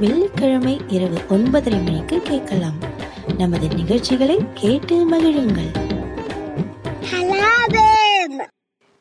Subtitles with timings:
[0.00, 2.78] வெள்ளிக்கிழமை இரவு ஒன்பதரை மணிக்கு கேட்கலாம்.
[3.38, 5.70] நமது நிகழ்ச்சிகளை கேட்டு மகிழுங்கள்.
[7.10, 8.46] கலாபம்!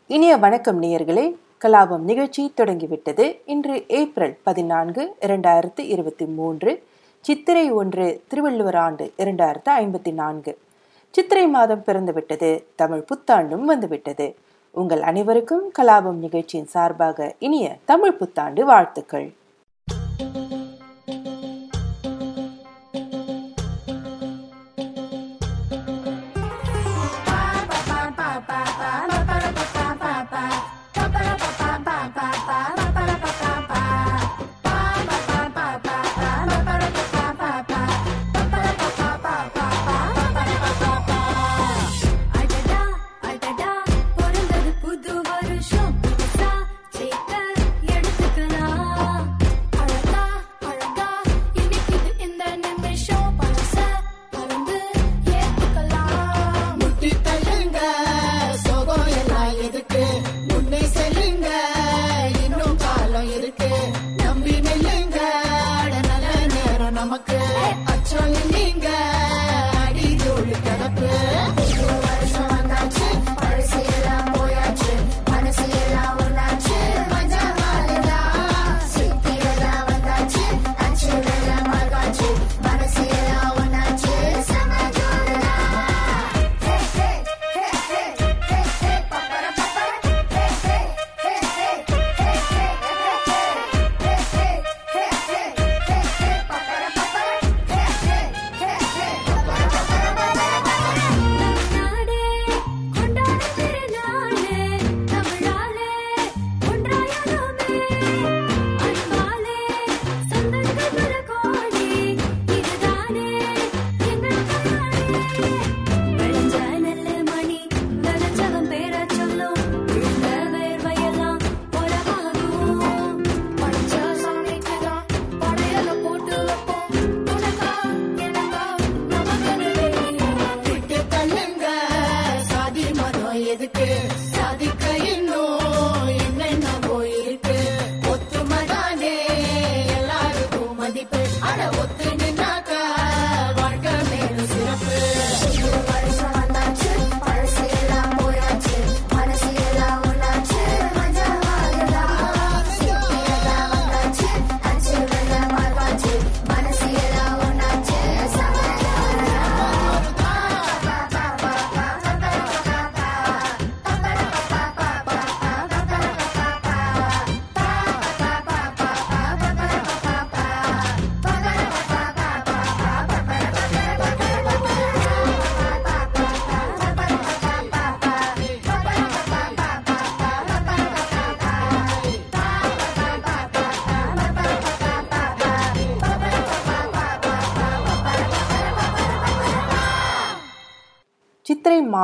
[0.08, 1.36] இனிய வணக்கம் நேயர்களே.
[1.64, 3.42] கலாபம் நிகழ்ச்சி தொடங்கிவிட்டது.
[3.46, 6.84] இன்று ஏப்ரல் பதினான்கு இரண்டாயிரத்து இருபத்தி மூன்று.
[7.22, 10.58] சித்திரை ஒன்று திருவள்ளுவர் ஆண்டு இரண்டாயிரத்து ஐம்பத்தி நான்கு.
[11.10, 12.64] சித்திரை மாதம் பிறந்துவிட்டது.
[12.76, 14.36] தமிழ் புத்தாண்டும் வந்துவிட்டது.
[14.72, 19.34] உங்கள் அனைவருக்கும் கலாபம் நிகழ்ச்சியின் சார்பாக இனிய தமிழ் புத்தாண்டு வாழ்த்துக்கள்.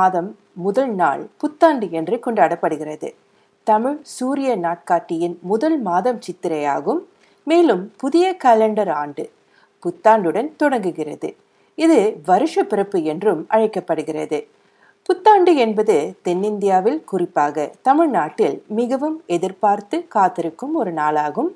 [0.04, 0.30] மாதம்
[0.64, 3.08] முதல் நாள் புத்தாண்டு என்று கொண்டாடப்படுகிறது.
[3.66, 7.00] தமிழ் சூரிய நாட்காட்டியின் முதல் மாதம் சித்திரையாகும்.
[7.46, 9.24] மேலும் புதிய காலண்டர் ஆண்டு
[9.82, 11.28] புத்தாண்டுடன் தொடங்குகிறது.
[11.78, 14.38] இது வருஷ பிறப்பு என்றும் அழைக்கப்படுகிறது.
[15.08, 21.50] புத்தாண்டு என்பது தென்னிந்தியாவில் குறிப்பாக தமிழ்நாட்டில் மிகவும் எதிர்பார்த்து காத்திருக்கும் ஒரு நாளாகும்.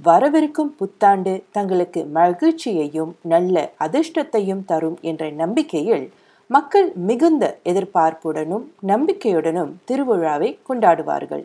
[0.00, 3.56] வரவிருக்கும் புத்தாண்டு தங்களுக்கு மகிழ்ச்சியையும் நல்ல
[3.86, 6.06] அதிர்ஷ்டத்தையும் தரும் என்ற நம்பிக்கையில்
[6.50, 11.42] மக்கள் மிகுந்த எதிர்பார்ப்புடனும் நம்பிக்கையுடனும் திருவிழாவை கொண்டாடுவார்கள்.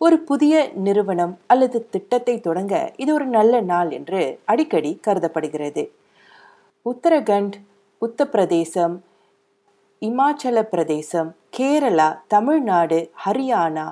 [0.00, 0.54] ஒரு புதிய
[0.86, 5.84] நிறுவனம் அல்லது திட்டத்தை தொடங்க இது ஒரு நல்ல நாள் என்று அடிக்கடி கருதப்படுகிறது.
[6.86, 7.56] உத்தரகண்ட்
[8.02, 8.94] உத்தரப்பிரதேசம்
[10.02, 13.86] இமாச்சல பிரதேசம் கேரளா தமிழ்நாடு ஹரியானா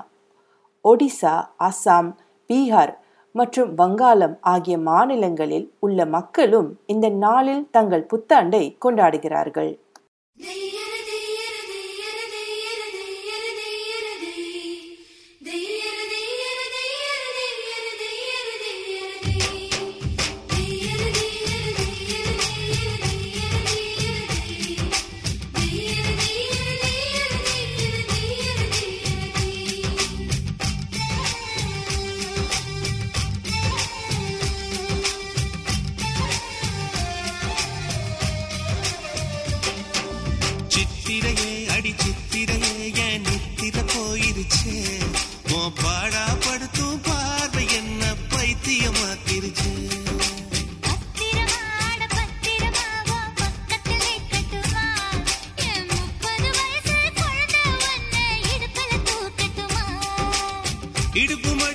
[0.85, 1.35] ஒடிசா
[1.67, 2.11] அசாம்
[2.49, 2.95] பீகார்
[3.35, 9.71] மற்றும் வங்காளம் ஆகிய மாநிலங்களில் உள்ள மக்களும் இந்த நாளில் தங்கள் புத்தாண்டை கொண்டாடுகிறார்கள்.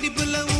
[0.09, 0.56] people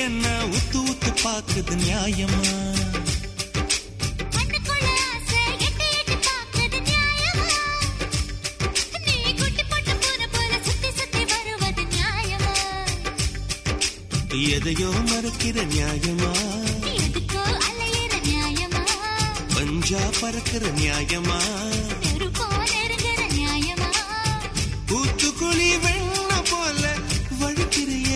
[0.00, 2.44] என்ன உத்து உத்து பாக்குது நியாயமா?
[14.50, 16.30] எதையோ மறக்கிற நியாயமா?
[19.54, 21.38] பஞ்சா பறக்கிற நியாயமா?
[23.34, 23.90] நியாயமா?
[24.90, 26.82] கூத்துக்குழி வெண்ண போல
[27.40, 28.09] வழுக்கிறைய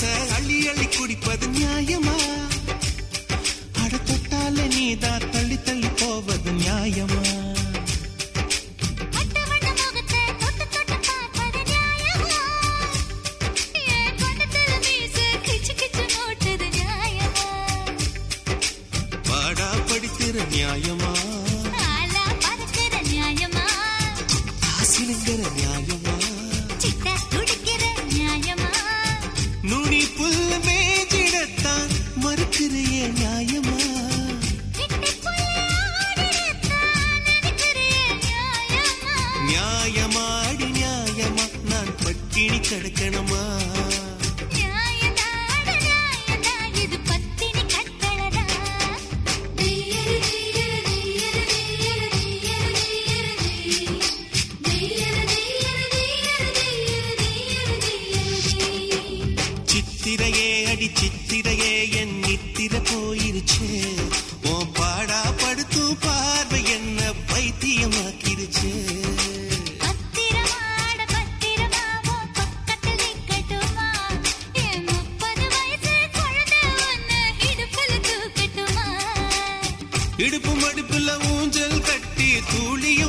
[0.00, 2.14] காச அள்ளி அள்ளி குடிப்பது நியாயமா?
[3.82, 7.24] அட தொட்டால நீதா தள்ளி தள்ளி போவது நியாயமா?
[20.50, 21.12] நியாயமா?
[61.72, 63.68] என் நித்திர போயிருச்சு.
[64.44, 68.72] ஓ பாடா படுத்தும் பார்வை என்ன பைத்தியமாக்கிருச்சு.
[80.16, 82.99] இடுப்பு மடுப்புல ஊஞ்சல் கட்டி தூளி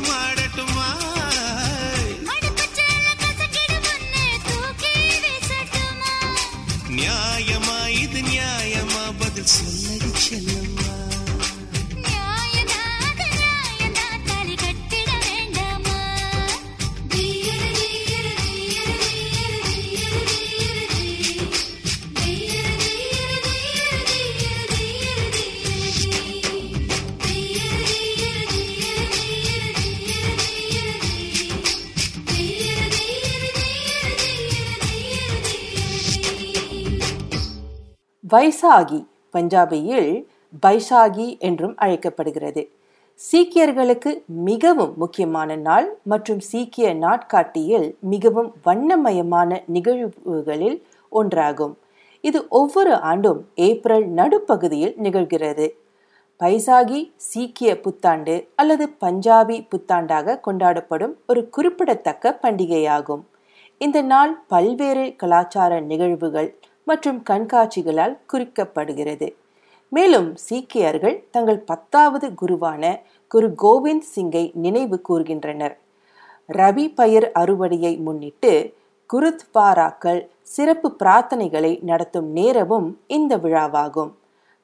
[38.32, 39.00] வைசாகி
[39.34, 40.12] பஞ்சாபியில்
[40.62, 42.62] பைசாகி என்றும் அழைக்கப்படுகிறது.
[43.20, 50.78] சீக்கியர்களுக்கு மிகவும் முக்கியமான நாள் மற்றும் சீக்கிய நாட்காட்டியில் மிகவும் வண்ணமயமான நிகழ்வுகளில்
[51.12, 51.74] ஒன்றாகும்.
[52.20, 55.66] இது ஒவ்வொரு ஆண்டும் ஏப்ரல் நடுப்பகுதியில் நிகழ்கிறது.
[56.40, 63.22] பைசாகி சீக்கிய புத்தாண்டு அல்லது பஞ்சாபி புத்தாண்டாக கொண்டாடப்படும் ஒரு குறிப்பிடத்தக்க பண்டிகையாகும்.
[63.78, 66.50] இந்த நாள் பல்வேறு கலாச்சார நிகழ்வுகள்
[66.84, 69.28] மற்றும் கண்காட்சிகளால் குறிக்கப்படுகிறது.
[69.88, 75.74] மேலும் சீக்கியர்கள் தங்கள் பத்தாவது குருவான குரு கோவிந்த் சிங்கை நினைவு கூர்கின்றனர்.
[76.48, 78.74] ரவி பயிர் அறுவடையை முன்னிட்டு
[79.10, 84.12] குருத்வாராக்கள் சிறப்பு பிரார்த்தனைகளை நடத்தும் நேரமும் இந்த விழாவாகும்.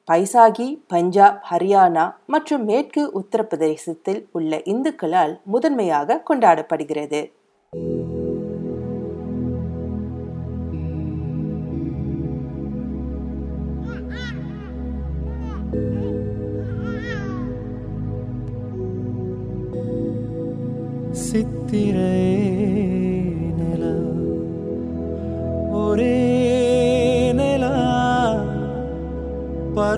[0.07, 7.21] பைசாகி பஞ்சாப் ஹரியானா மற்றும் மேற்கு உத்தரப்பிரதேசத்தில் உள்ள இந்துக்களால் முதன்மையாக கொண்டாடப்படுகிறது.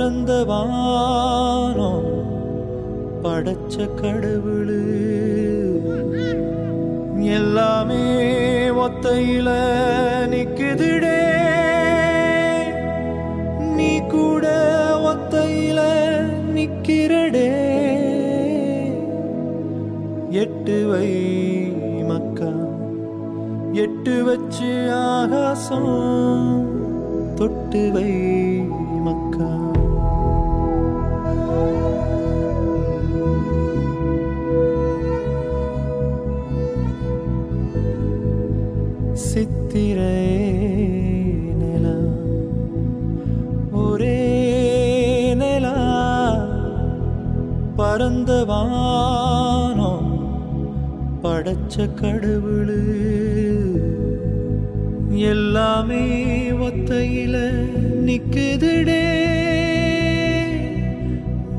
[0.01, 2.03] பரந்த வானம்
[3.23, 4.81] படைச்ச கடவுளு.
[7.23, 8.29] எல்லாமே
[8.69, 9.49] ஒத்தையில
[10.29, 11.21] நிக்குதுடே.
[13.75, 14.47] நீ கூட
[14.97, 15.79] ஒத்தையில
[16.55, 17.51] நிக்கிறடே.
[20.29, 21.11] எட்டு வை
[22.07, 22.51] மக்கா
[23.73, 26.69] எட்டு வச்சு ஆகாசம்
[27.35, 28.40] தொட்டு வை.
[48.69, 50.19] வானம்
[51.23, 52.79] படைச்ச கடவுளு.
[55.09, 57.49] எல்லாமே ஒத்தையில
[58.05, 59.03] நிக்குதுடே.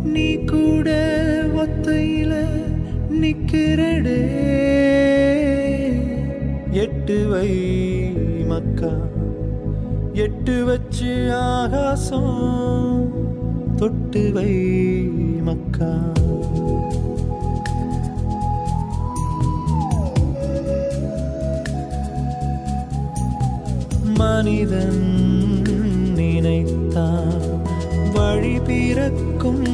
[0.05, 0.91] நீ கூட
[1.55, 2.47] ஒத்தையில
[3.21, 4.21] நிக்கிறடே.
[6.71, 7.51] எட்டு வை
[8.47, 8.93] மக்கா
[10.13, 13.13] எட்டு வச்சு ஆகாசம்.
[13.77, 14.53] தொட்டு வை
[15.43, 16.13] மக்கா.
[24.53, 25.63] மனிதன்
[26.15, 27.41] நினைத்தான்
[28.15, 29.65] வழி பிறக்கும்.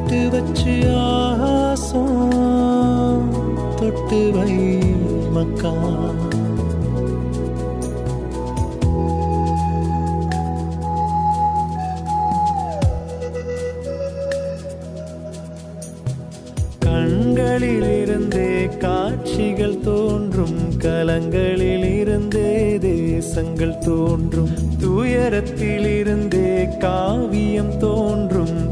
[0.09, 3.31] தொட்டு வச்சு ஆசம்
[3.77, 4.79] தொட்டு வை
[5.31, 5.73] மக்கா.
[16.85, 24.50] கண்களிலிருந்தே காட்சிகள் தோன்றும் கலங்களிலிருந்தே தேசங்கள் தோன்றும்.
[24.81, 28.68] துயரத்திலிருந்தே காவியம் தோன்றும்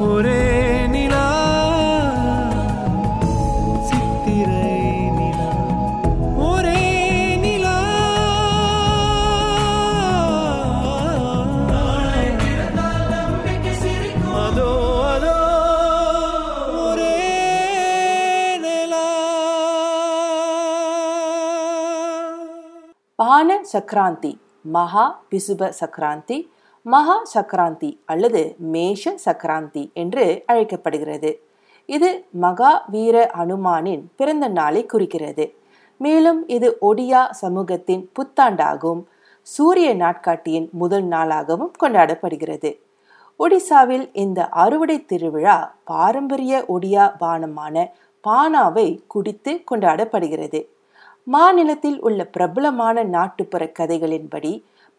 [0.00, 0.42] ஒரே
[0.86, 1.24] நிலா
[3.88, 4.70] சித்திரை
[5.18, 5.48] நிலா.
[6.46, 6.82] ஒரே
[7.36, 7.76] நிலா.
[14.40, 14.70] அதோ
[15.08, 15.36] அதோ
[23.72, 24.32] சக்கராந்தி
[24.66, 26.38] மகா பிசுப சக்கராந்தி
[26.86, 31.30] மகா சக்கராந்தி அல்லது மேஷ சக்கராந்தி என்று அழைக்கப்படுகிறது.
[31.86, 35.54] இது மகா வீர அனுமானின் பிறந்த நாளை குறிக்கிறது.
[35.96, 39.02] மேலும் இது ஒடியா சமூகத்தின் புத்தாண்டாகவும்
[39.42, 42.70] சூரிய நாட்காட்டியின் முதல் நாளாகவும் கொண்டாடப்படுகிறது.
[43.40, 47.86] ஒடிசாவில் இந்த அறுவடை திருவிழா பாரம்பரிய ஒடியா பானமான
[48.24, 50.60] பானாவை குடித்து கொண்டாடப்படுகிறது.
[51.26, 54.52] மாநிலத்தில் உள்ள பிரபலமான நாட்டுப்புற கதைகளின்படி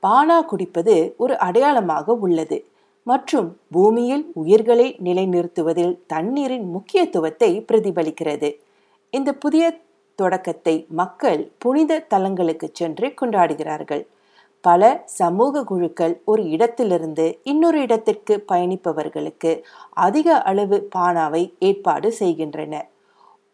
[0.08, 2.66] பானா குடிப்பது ஒரு அடையாளமாக உள்ளது.
[3.04, 8.50] மற்றும் பூமியில் உயிர்களை நிலைநிறுத்துவதில் தண்ணீரின் முக்கியத்துவத்தை பிரதிபலிக்கிறது.
[9.10, 9.80] இந்த புதிய
[10.16, 14.04] தொடக்கத்தை மக்கள் புனித தலங்களுக்கு சென்று கொண்டாடுகிறார்கள்.
[14.62, 22.74] பல சமூக குழுக்கள் ஒரு இடத்திலிருந்து இன்னொரு இடத்திற்கு பயணிப்பவர்களுக்கு அதிக அளவு பானாவை ஏற்பாடு செய்கின்றன.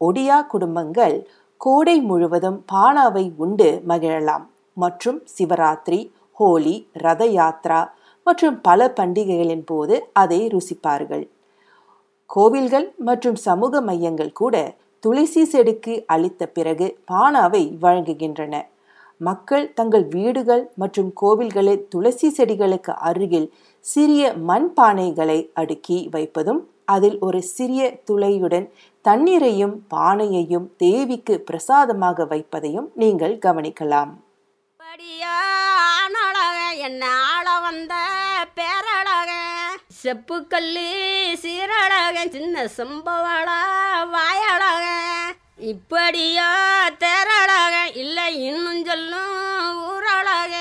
[0.01, 4.45] ஒடியா குடும்பங்கள் கோடை முழுவதும் பானாவை உண்டு மகிழலாம்.
[4.73, 7.79] மற்றும் சிவராத்திரி ஹோலி ரத யாத்ரா
[8.25, 11.25] மற்றும் பல பண்டிகைகளின் போது அதை ருசிப்பார்கள்.
[12.29, 14.55] கோவில்கள் மற்றும் சமூக மையங்கள் கூட
[15.03, 18.55] துளசி செடிக்கு அளித்த பிறகு பானாவை வழங்குகின்றன.
[19.21, 23.47] மக்கள் தங்கள் வீடுகள் மற்றும் கோவில்களில் துளசி செடிகளுக்கு அருகில்
[23.85, 26.61] சிறிய மண் பானைகளை அடுக்கி வைப்பதும்
[26.95, 28.67] அதில் ஒரு சிறிய துளையுடன்
[29.05, 34.11] தண்ணீரையும் பானையையும் தேவிக்கு பிரசாதமாக வைப்பதையும் நீங்கள் கவனிக்கலாம்.
[34.99, 37.93] படியானழக என்ன ஆள வந்த
[38.55, 39.31] பேரழக?
[40.03, 40.91] செப்புக்கல்லி
[41.33, 43.49] சீரழக சின்ன சம்பவள
[44.05, 44.85] வாயழக?
[45.57, 46.49] இப்படியா
[46.89, 50.55] தேரழக இல்லை இன்னும் சொல்லும் ஊரழக?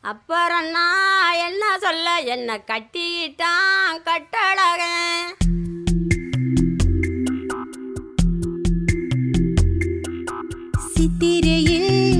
[0.00, 4.82] அப்புறம் நான் என்ன சொல்ல என்ன கட்டிட்டான் கட்டழக?
[10.94, 12.13] சித்திரையில்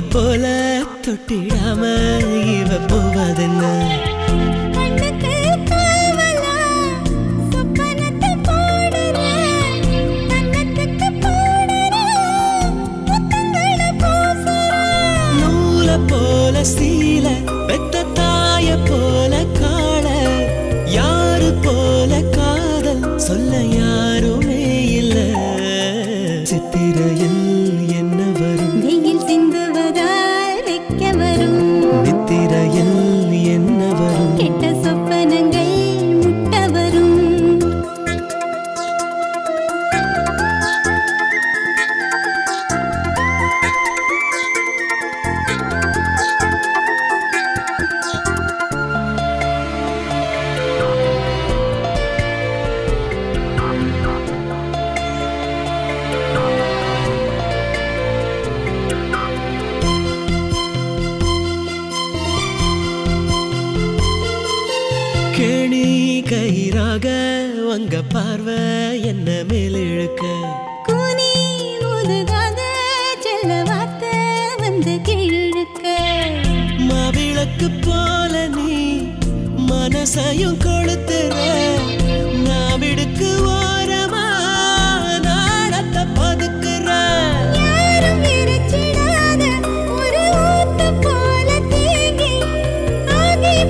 [0.00, 0.72] போல
[1.06, 1.82] தொட்டிடாம
[2.58, 3.64] இவ போவதென்ன?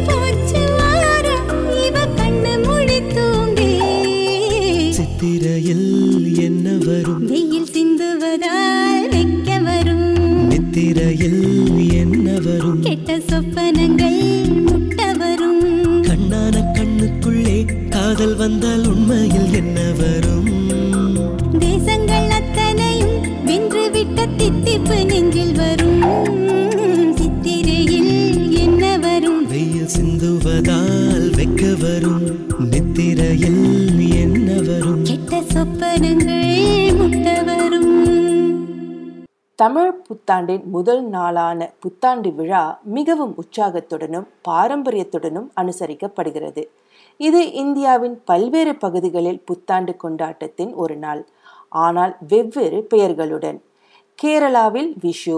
[0.05, 1.49] போச்சு வாரம்
[1.85, 3.71] இவ கண்ணு முழி தூங்கி.
[4.91, 5.89] சித்திரையில்
[6.37, 7.25] என்ன வரும்?
[7.27, 10.07] வெயில் சிந்துவதால் வைக்க வரும்.
[10.49, 11.43] நித்திரையில்
[11.93, 12.83] என்ன வரும்?
[12.83, 14.36] கெட்ட சொப்பனங்கள்
[18.17, 20.47] காதல் வந்தால் உண்மையில் என்ன வரும்?
[21.59, 26.01] தேசங்கள் அத்தனையும் வென்று விட்ட தித்திப்பு நெஞ்சில் வரும்.
[27.17, 29.47] சித்திரையில் என்ன வரும்?
[29.47, 32.25] வெயில் சிந்துவதால் வெக்க வரும்.
[32.71, 35.03] நித்திரையில் என்ன வரும்?
[35.03, 37.95] கெட்ட சொப்பனங்கள் முட்ட வரும்.
[39.55, 46.65] தமிழ் புத்தாண்டின் முதல் நாளான புத்தாண்டு விழா மிகவும் உற்சாகத்துடனும் பாரம்பரியத்துடனும் அனுசரிக்கப்படுகிறது.
[47.21, 51.27] இது இந்தியாவின் பல்வேறு பகுதிகளில் புத்தாண்டு கொண்டாட்டத்தின் ஒரு நாள்.
[51.69, 53.59] ஆனால் வெவ்வேறு பெயர்களுடன்.
[54.23, 55.37] கேரளாவில் விஷு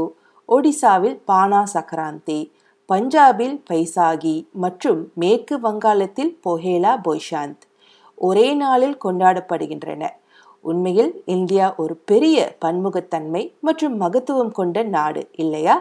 [0.49, 2.53] ஒடிசாவில் பானா சக்கராந்தி
[2.89, 7.65] பஞ்சாபில் பைசாகி மற்றும் மேற்கு வங்காளத்தில் பொஹேலா பொய்ஷாந்த்
[8.15, 10.05] ஒரே நாளில் கொண்டாடப்படுகின்றன.
[10.65, 15.77] உண்மையில் இந்தியா ஒரு பெரிய பன்முகத்தன்மை மற்றும் மகத்துவம் கொண்ட நாடு இல்லையா?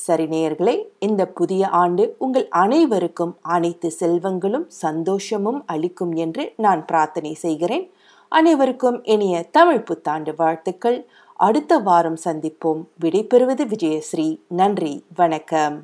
[0.00, 7.90] சரி நேயர்களே இந்த புதிய ஆண்டு உங்கள் அனைவருக்கும் அனைத்து செல்வங்களும் சந்தோஷமும் அளிக்கும் என்று நான் பிரார்த்தனை செய்கிறேன்.
[8.28, 11.06] அனைவருக்கும் இனிய தமிழ் புத்தாண்டு வாழ்த்துக்கள்.
[11.34, 12.84] அடுத்த வாரம் சந்திப்போம்.
[13.00, 14.38] விடைபெறுவது விஜயஸ்ரீ.
[14.46, 15.04] நன்றி.
[15.14, 15.78] வணக்கம்.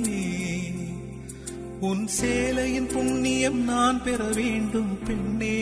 [1.80, 5.61] உன் சேலையின் புண்ணியம் நான் பெற வேண்டும் பெண்ணே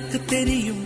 [0.00, 0.84] யாருக்கு தெரியும்.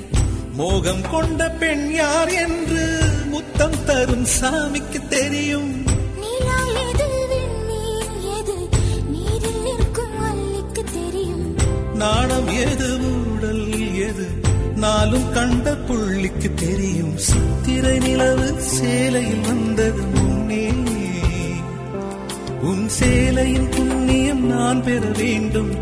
[0.54, 3.00] மோகம் கொண்ட பெண் யார் என்று
[3.30, 5.82] முத்தம் தரும் சாமிக்கு தெரியும்.
[11.94, 14.26] நாணம் எது ஊடல் எது?
[14.76, 17.16] நாளும் கண்ட புள்ளிக்கு தெரியும்.
[17.18, 20.72] சித்திரை நிலவு சேலையில் வந்தது முன்னே.
[22.62, 25.72] உன் சேலையின் புண்ணியம் நான் பெற வேண்டும்